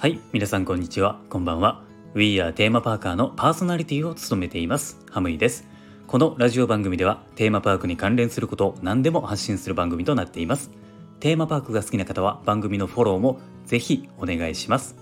[0.00, 1.18] はい皆さんこんにちは。
[1.28, 1.82] こんばんは。
[2.14, 4.96] We are テーマパーカーのパーソナリティを務めています。
[5.10, 5.66] ハムイです。
[6.06, 10.70] このラジオ番組ではテーマパークに関連することを何でも発信する番組となっています。
[11.18, 14.94] テーマパークが好きな方は番組のフォローもぜひお願いします。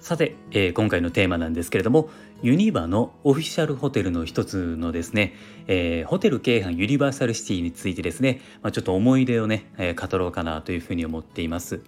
[0.00, 2.10] さて、えー、今回のテーマなんですけれども
[2.42, 5.32] ユニバのオフィシャルホテルの一つのですね、
[5.66, 11.80] えー、ホテル京阪ユニバーサルシティについてですね、まあ、ちょっと思い出をね、えー、語ろうかなというふうに思っています。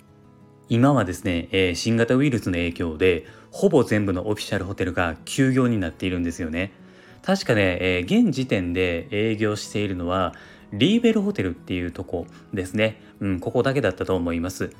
[0.68, 6.72] 今はですね、えー、新型ウイルスの影響でほぼ全部のオフィシャルホテルが休業になっているんですよね。
[7.22, 10.34] 確かね、えー、現時点で営業しているのは
[10.72, 14.70] リーベルホテルっていうとこですね、うん、ここだけだったと思います。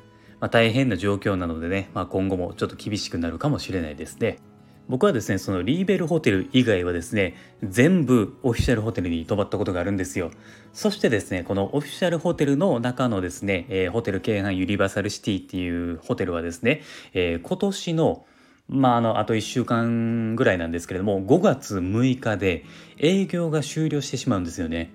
[0.40, 4.38] まあ、大変な状況なのでね、まあ、今後もちょっと厳しくなるかもしれないですね。
[4.88, 10.30] 僕はですね、そのリーベルホテル以外はですね、全部オフィシャルホテルに泊まったことがあるんですよ。
[10.72, 18.24] そしてですね、このオフィシャルホテルの中のですね、えー、ホテル京阪ユニバーサルシティっていうホテルはですね、えー、今年の
[18.68, 22.64] まあ、あの、あと1週間ぐらいなんですけれども、5月6日で
[22.98, 24.92] 営業が終了してしまうんですよね。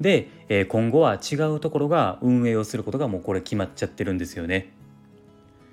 [0.00, 4.72] で、えー、今後は違うところが運営をすることがもうこれ決まっちゃってるんですよね。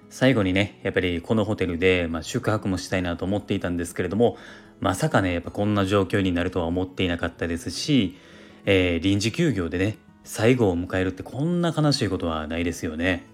[0.10, 4.38] 最後にねやっぱりこのホテルで、まあ、宿泊もしたいなと思っていたんですけれども
[4.80, 8.18] まさかねやっぱこんな状況になるとは思っていなかったですし、
[8.66, 13.28] えー、臨時休業でね最後を迎えるってこんな悲しいことはないですよね。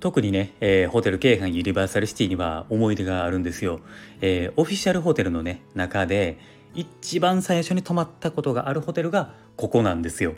[0.00, 3.80] 特にね、えー、ホテル京阪ユニバーサルシティには思い出があるんですよ。
[4.20, 6.38] えー、オフィシャルホテルのね中で
[6.74, 10.34] 一番最初に泊まったことがあるホテルがここなんですよ。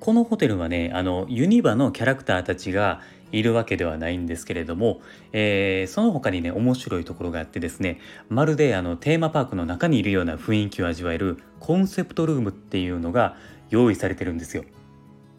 [0.00, 5.00] このホテルはねあのユニバのキャラクターたちがいるわけではないんですけれども、
[5.32, 13.36] えー、その他にね面白いところがあってですねまるであのテーマパークの中にいるような雰囲気を味わえるコンセプトルームっていうのが
[13.70, 14.64] 用意されてるんですよ。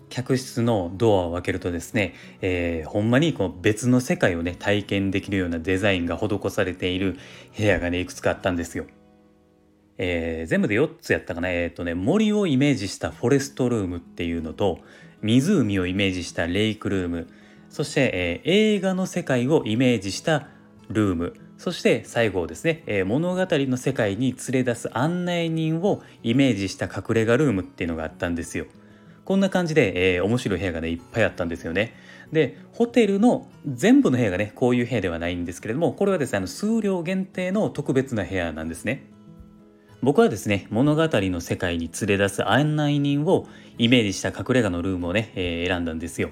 [0.09, 7.17] 客室のドアを開けるとですね、えー、ほんまにこの別の世界をね体験できるようなデザインが施されている
[7.55, 8.85] 部屋がねいくつかあったんですよ。
[9.99, 14.79] えー、全部で4つやったかな、えーとね、森をイメージしたフォレストルームっていうのと
[15.21, 17.27] 湖をイメージしたレイクルーム
[17.69, 20.47] そして、えー、映画の世界をイメージした
[20.89, 28.65] ルームそして最後ですね、えー、物語の世界に連れ出す案内人をイメージした隠れ家ルームっていうのがあったんですよ。
[29.25, 31.93] こんな感じで、えー、面白い部屋がねいっぱいあったんですよね。
[32.31, 39.05] でホテルの全部の部屋がねこういう部屋ではないんですけれどもこれはですねあの数量限定の特別な部屋なんですね。
[40.01, 43.47] 僕はですね物語の世界に連れ出す案内人を
[43.77, 46.29] イメージした隠れ家のルームをね、えー、選んだんですよ。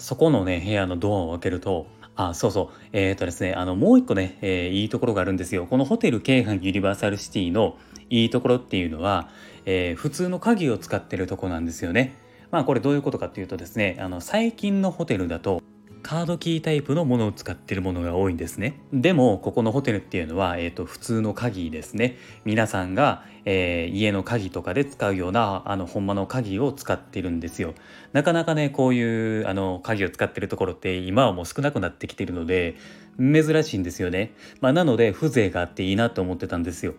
[0.00, 2.86] そこのね部屋のドアを開けるとあそうそう。
[2.92, 5.66] えっ、ー、とですねあのもう一個ね、えー、いいところがあるんですよ。
[5.66, 7.76] このホテル京阪ユニバーサルシティの
[8.08, 9.28] いいところっていうのは、
[9.64, 12.16] えー、普通の鍵を使ってるとこなんですよね。
[12.50, 15.62] まあこれどういうことかっていうとですねあの最近のホテルだと
[16.02, 18.80] カードキータイプのものを使ってるものが多いんですね。
[18.92, 22.16] でもここのホテルっていうのは、えーと、普通の鍵ですね。
[22.44, 27.74] 皆さんが、えー、家の鍵とかで使うようなあのほんまの鍵を使ってるんですよ。
[28.12, 32.76] なかなかねこういうあの鍵を使ってるところって今はもう少なくなってきてるので
[33.18, 36.94] 珍しいんですよね、まあ、なので風情があっていいなと思ってたんですよ。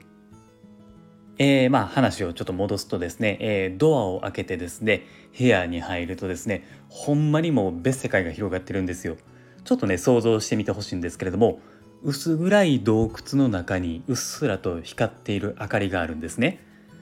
[1.44, 9.18] えー、まあ話をちょっと戻すとですね、えー、ドアを開けてですね部屋に入るとですねほんまにもう別世界が広がってるんですよ。
[9.64, 11.60] ちょっとね想像してみてほしいんですけれども
[12.04, 16.60] 薄暗い洞窟の中にうっすらと光っている明かりがあるんですね。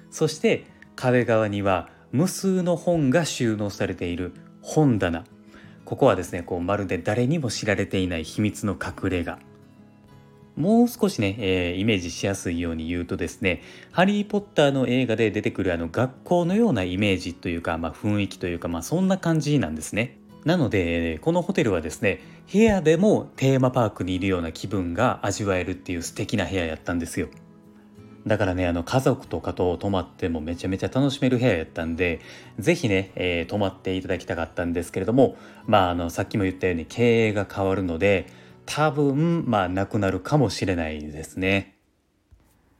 [0.10, 5.26] そして壁側には無数の本が収納されている本棚。
[5.84, 9.38] ここはですねこうまるで誰にも知られていない秘密の隠れ家。
[10.60, 13.62] もう少しね、えー、イメージしやすいように言うとですね、
[13.92, 20.18] ハリー・ポッターの映画で出てくるあの学校のようなイメージというか、まあ、雰囲気というか、まあ、そんな感じなんですね。
[20.44, 22.20] なので、このホテルはですね、
[22.52, 27.30] 部屋でもテーマパークにいるような気分が味わえるっていう素敵な部屋やったんですよ。
[28.28, 32.20] だからね、あの家族とかと泊まってもめちゃめちゃ楽しめる部屋やったんで、
[32.58, 38.28] ぜひね、えー、泊まっていただきたかったんですけれども、まあ、あの、さっきも言ったように経営が変わるので、
[38.70, 41.76] 多分まあなくなるかもしれないですね。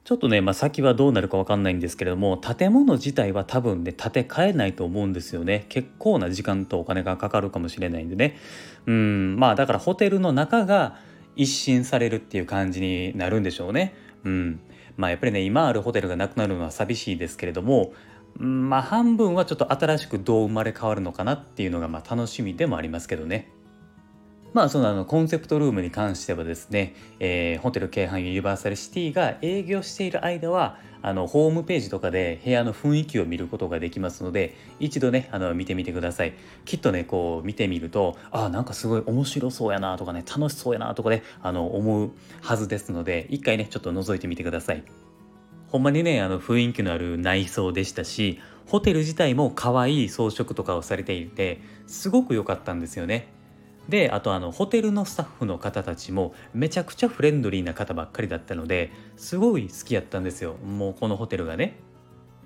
[0.04, 5.66] ちょっとね、まあ、先はどうなるか分かんないんですけれども建物自体は多分ね建て替えないと思うんですよね。
[5.70, 8.38] 結構な時間とお金がかかるかもしれないんでね。
[8.86, 10.98] うんまあだからホテルの中が
[11.36, 13.96] 一新されるっていう感じになるんでしょうね。
[14.24, 14.60] うん
[14.96, 17.94] まあやっぱりね今あるホテルがなくなるのは寂しいですけれども
[18.38, 23.50] まあ半分はちょっと新しくどう生まれ変わるのかなっていうのがまあ楽しみでもありますけどね。
[24.54, 36.34] まあそのあのコンセプトルームに関してはですね、えー、ホテル京阪ユニバーサルシティが営業している間はあのホームページとかで部屋の雰囲気を見ることができますので一度ねあの見てみてください。
[36.66, 42.12] きっとねこう見てみるとあなんかすごい面白そうやなとかね楽しそうやなとかねあの思う
[42.42, 44.84] はずですので一回ねちょっと覗いてみてください。
[45.68, 53.39] ほんまにねあの雰囲気のある内装でしたしホテル自体も可愛い装飾とかをされていてすごく良かったんですよね。
[53.90, 60.56] であとあのホテルのスタッフの方たちもめちゃくちゃフレンドリーな方ばっかりだったのですごい好きやったんですよ。
[60.58, 61.78] もうこのホテルがね。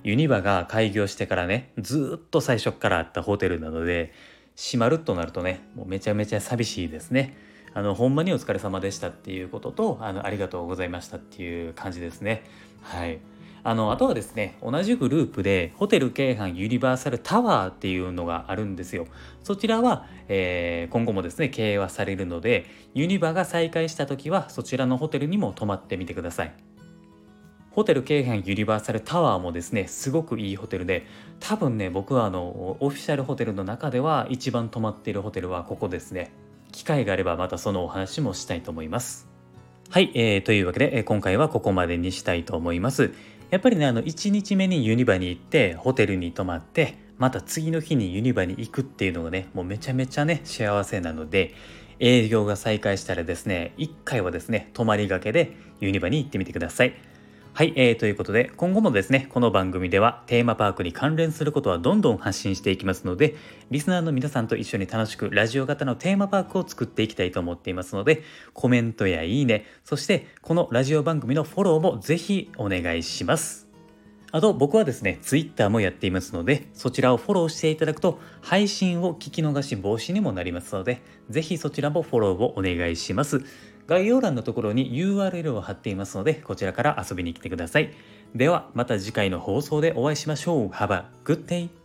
[0.04, 4.12] ユニバが開業してからねずっと最初からあったホテルなので
[4.56, 7.38] 閉まるとなるとねもうめちゃめちゃ寂しいですね。
[7.75, 12.44] あのほんまにお疲れ様でしたっていうこととあのありがとうございましたっていう感じですね。
[12.81, 13.19] はい。
[13.65, 19.07] あのあとはですね同じグループでホテル京阪ユニバーサルタワーっていうのがあるんですよ。
[19.44, 26.54] そちらは、えー、今後もですね経営はされるのでユニバが再開した時はそちらのホテルにも泊まってみてください。
[27.71, 31.07] ホテル京阪ユニバーサルタワーもですねすごくいいホテルで
[31.39, 36.31] 多分ね僕はあのオフィシャルホテルの中では一番泊まっているホテルはここですね。
[36.71, 39.33] 機会があればまたそのお話もしたいと思います。
[39.89, 43.13] はい、えー、というわけで、今回はここまでにしたいと思います。
[43.53, 51.53] やっぱりねあの1日目にユニバに行ってホテルに泊まってまた次の日にユニバに行くっていうのがねもうめちゃめちゃね幸せなので
[52.00, 57.12] 営業が再開したらですね1回はですね泊まりがけでユニバに行ってみてください。
[57.55, 63.35] はい、えー、ということで今後もですねこの番組ではテーマパークに関連することはどんどん発信していきますので
[63.69, 68.23] リスナーの皆さんと一緒に楽しくラジオ型のテーマパークを作っていきたいと思っていますので
[68.53, 73.63] コメントやいいねそしてこのラジオ番組のフォローもぜひお願いします。
[74.31, 83.44] あと僕はですね Twitter もやっていますのでそちらをフォローしていただくと配信を聞き逃し防止にもなりますのでぜひそちらもフォローをお願いします。
[83.88, 87.91] 概要欄のところに URL を貼っていますので、こちらから遊びに来てください。
[88.35, 90.68] では、また次回の放送でお会いしましょう。
[90.69, 91.82] Have a good day!